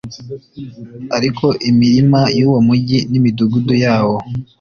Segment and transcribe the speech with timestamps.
[1.17, 4.15] ariko imirima y'uwo mugi n'imidugudu yawo